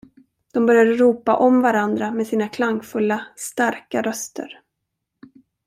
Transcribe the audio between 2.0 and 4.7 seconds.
med sina klangfulla, starka röster.